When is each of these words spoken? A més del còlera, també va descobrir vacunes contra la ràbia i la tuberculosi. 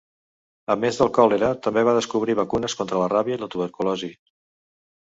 A 0.73 0.77
més 0.83 0.97
del 1.01 1.11
còlera, 1.17 1.51
també 1.67 1.83
va 1.89 1.95
descobrir 1.99 2.37
vacunes 2.43 2.79
contra 2.81 3.05
la 3.05 3.13
ràbia 3.17 3.39
i 3.39 3.45
la 3.45 3.53
tuberculosi. 3.57 4.13